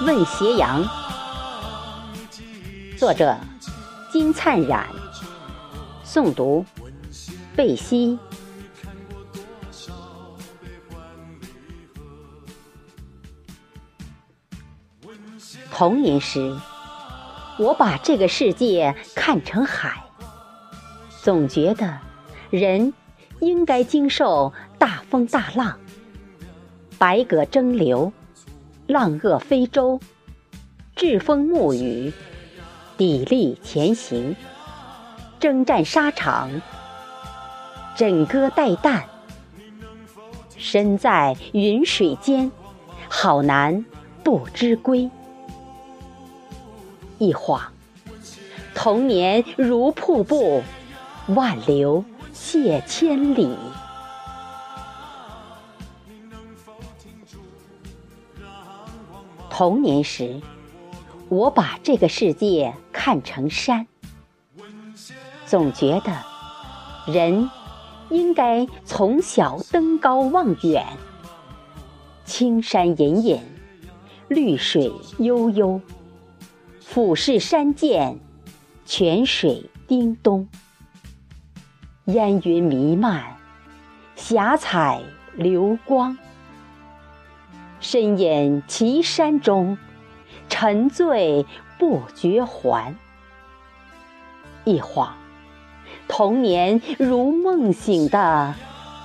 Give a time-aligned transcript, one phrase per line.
[0.00, 0.84] 问斜阳》，
[2.96, 3.36] 作者
[4.12, 4.86] 金灿染，
[6.04, 6.64] 诵读
[7.56, 8.16] 贝西。
[15.72, 16.56] 童年时，
[17.58, 20.04] 我把这个世界看成海，
[21.22, 21.98] 总觉得
[22.50, 22.94] 人
[23.40, 25.76] 应该经受大风大浪、
[26.98, 28.12] 百舸争流、
[28.88, 30.00] 浪遏飞舟、
[30.96, 32.10] 栉风沐雨、
[32.96, 34.34] 砥砺前行、
[35.38, 36.62] 征战沙场、
[37.94, 39.02] 枕戈待旦，
[40.56, 42.50] 身在云水间，
[43.10, 43.84] 好男
[44.24, 45.10] 不知归。
[47.18, 47.60] 一晃，
[48.74, 50.62] 童年如瀑布，
[51.26, 52.02] 万流
[52.34, 53.54] 泻千里。
[59.58, 60.40] 童年时，
[61.28, 63.88] 我把这个世界看成山，
[65.46, 67.50] 总觉得人
[68.08, 70.86] 应该从小登高望远，
[72.24, 73.40] 青山隐隐，
[74.28, 75.80] 绿水悠悠。
[76.80, 78.16] 俯视山涧，
[78.86, 80.46] 泉水叮咚，
[82.04, 83.36] 烟云弥漫，
[84.14, 85.02] 霞彩
[85.34, 86.16] 流光。
[87.80, 89.78] 身隐奇山中，
[90.48, 91.46] 沉醉
[91.78, 92.94] 不觉还。
[94.64, 95.16] 一晃，
[96.08, 98.54] 童年如梦醒的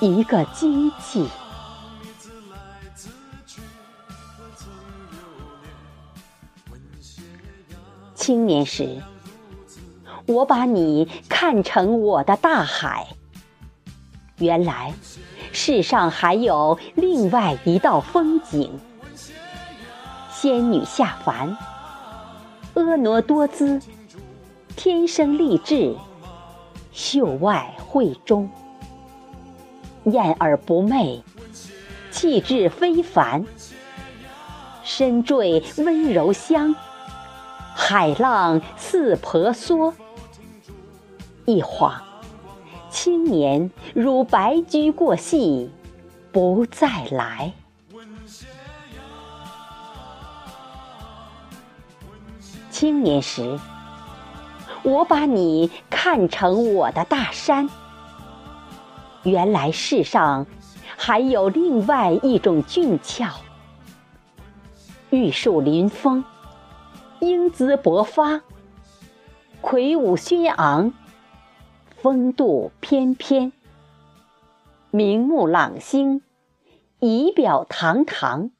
[0.00, 1.26] 一个惊悸。
[8.14, 9.00] 青年时，
[10.26, 13.06] 我把你看成我的大海。
[14.38, 14.92] 原来，
[15.58, 18.78] 世上还有另外一道风景。
[20.30, 21.56] 仙女下凡，
[22.74, 23.80] 婀娜多姿，
[24.76, 25.96] 天生丽质，
[26.92, 28.50] 秀外慧中，
[30.04, 31.24] 艳而不媚，
[32.10, 33.46] 气质非凡，
[34.84, 36.76] 身坠温柔乡。
[37.74, 39.94] 海浪似婆娑，
[41.46, 42.02] 一晃，
[42.96, 45.70] 青年如白驹过隙，
[46.32, 47.52] 不再来。
[52.70, 53.60] 青年时，
[54.82, 57.68] 我把你看成我的大山。
[59.24, 60.46] 原来世上
[60.96, 63.30] 还有另外一种俊俏，
[65.10, 66.24] 玉树临风。
[67.20, 68.40] 英姿勃发，
[69.60, 70.94] 魁梧轩昂，
[71.96, 73.52] 风度翩翩，
[74.90, 76.22] 明目朗星，
[77.00, 78.50] 仪表堂堂。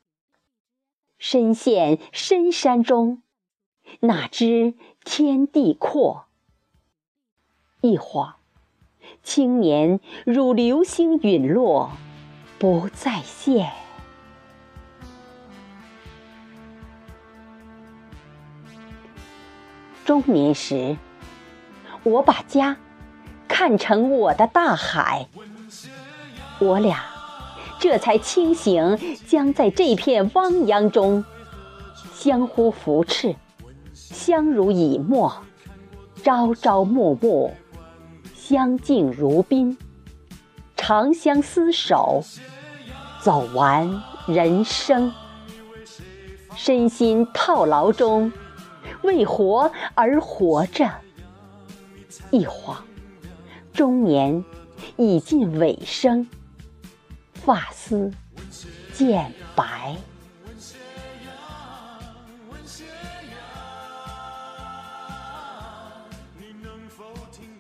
[1.19, 3.23] 身陷深山中，
[4.01, 6.25] 哪知天地阔？
[7.83, 8.37] 一晃，
[9.23, 11.93] 青年如流星陨落，
[12.59, 13.71] 不再现。
[20.07, 20.97] 中年时，
[22.03, 22.79] 我把家
[23.49, 25.29] 看成我的大海，
[26.59, 27.05] 我俩
[27.79, 31.25] 这才清醒，将在这片汪洋中
[32.15, 33.35] 相互扶持，
[33.95, 35.43] 相濡以沫，
[36.23, 37.53] 朝朝暮暮，
[38.35, 39.77] 相敬如宾，
[40.77, 42.23] 长相厮守，
[43.21, 45.13] 走完人生，
[46.55, 48.33] 身心套牢中。
[49.03, 50.91] 为活而活着，
[52.31, 52.83] 一晃，
[53.77, 54.43] 中年
[54.97, 56.27] 已近尾声，
[57.35, 58.11] 发丝
[58.95, 59.95] 渐白。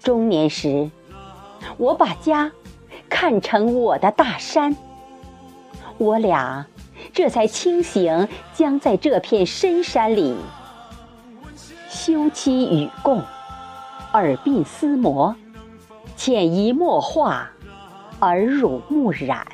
[0.02, 0.90] 中年时，
[1.76, 2.50] 我把家
[3.10, 4.74] 看成我的大山，
[5.98, 6.66] 我俩
[7.12, 10.34] 这才清醒，将在这片深山里。
[11.90, 13.22] 休戚与共，
[14.14, 15.36] 耳鬓厮磨，
[16.16, 17.50] 潜移默化，
[18.20, 19.46] 耳濡目染，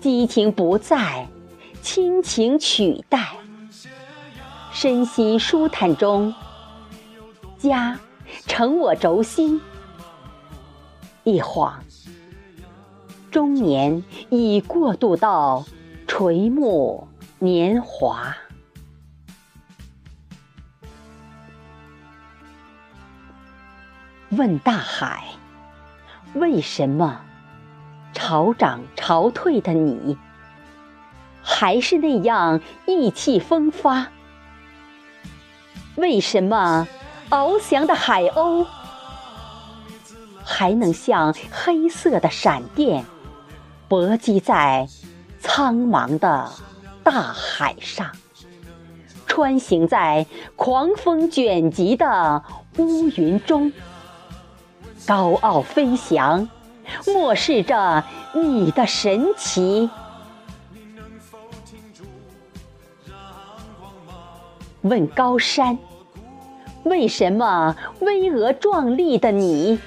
[0.00, 1.26] 激情不在，
[1.82, 3.36] 亲情取代。
[4.72, 6.32] 身心舒坦中，
[7.58, 7.98] 家
[8.46, 9.60] 成我轴心。
[11.24, 11.82] 一晃，
[13.30, 15.64] 中年已过渡到
[16.06, 17.08] 垂暮
[17.40, 18.36] 年华。
[24.30, 25.24] 问大海，
[26.36, 27.22] 为什么
[28.12, 30.18] 潮涨潮退的你，
[31.42, 34.08] 还是那样意气风发，
[35.96, 36.86] 为什么
[37.30, 38.66] 翱翔的海鸥
[40.44, 43.06] 还能像黑色的闪电，
[43.88, 44.86] 搏击在
[45.40, 46.50] 苍茫的
[47.02, 48.10] 大海上，
[49.26, 52.42] 穿行在狂风卷集的
[52.76, 53.72] 乌云中，
[55.04, 56.48] 高傲飞翔，
[57.06, 58.04] 漠视着
[58.34, 59.90] 你的神奇？
[64.82, 65.76] 问高山，
[66.84, 69.80] 为什么巍峨壮丽的你，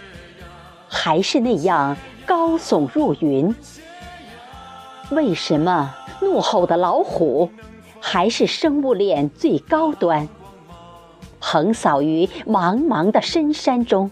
[0.89, 1.95] 还是那样
[2.25, 3.55] 高耸入云？
[5.11, 7.49] 为什么怒吼的老虎，
[8.01, 10.27] 还是生物链最高端，
[11.39, 14.11] 横扫于茫茫的深山中？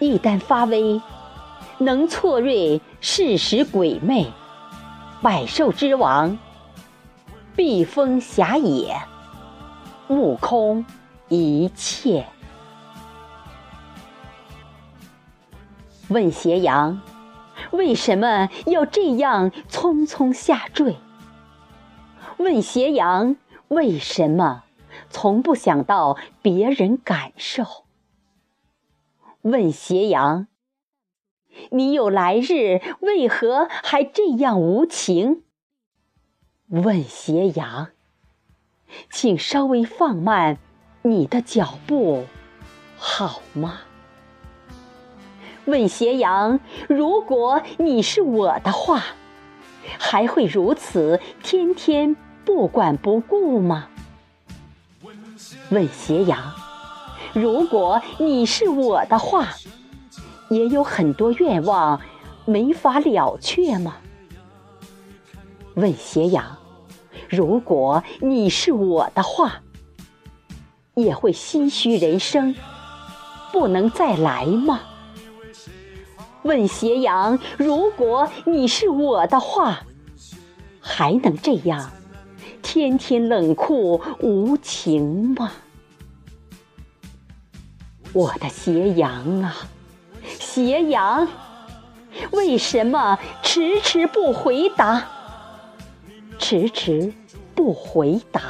[0.00, 1.00] 一旦发威，
[1.78, 4.32] 能错锐世时鬼魅，
[5.22, 6.38] 百兽之王。
[7.56, 8.96] 避风狭野，
[10.08, 10.84] 目空
[11.28, 12.26] 一切。
[16.08, 17.00] 问斜阳，
[17.70, 20.96] 为什么要这样匆匆下坠？
[22.38, 23.36] 问斜阳，
[23.68, 24.64] 为什么
[25.08, 27.83] 从不想到别人感受？
[29.44, 30.46] 问斜阳，
[31.70, 35.42] 你有来日，为何还这样无情？
[36.68, 37.88] 问斜阳，
[39.10, 40.56] 请稍微放慢
[41.02, 42.24] 你的脚步，
[42.96, 43.80] 好吗？
[45.66, 46.58] 问斜阳，
[46.88, 49.02] 如果你是我的话，
[49.98, 53.90] 还会如此天天不管不顾吗？
[55.68, 56.54] 问斜阳，
[57.34, 59.48] 如果你是我的话，
[60.50, 62.00] 也有很多愿望
[62.44, 63.96] 没法了却吗？
[65.74, 66.56] 问斜阳，
[67.28, 69.62] 如果你是我的话，
[70.94, 72.54] 也会唏嘘人生
[73.52, 74.80] 不能再来吗？
[76.44, 79.80] 问斜阳，如果你是我的话，
[80.80, 81.90] 还能这样
[82.62, 85.50] 天天冷酷无情吗？
[88.14, 89.56] 我的斜阳啊，
[90.38, 91.26] 斜阳，
[92.30, 95.04] 为什么迟迟不回答？
[96.38, 97.12] 迟迟
[97.56, 98.40] 不回答，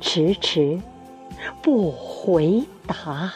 [0.00, 0.80] 迟迟
[1.62, 3.32] 不回答。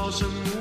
[0.00, 0.59] 叫声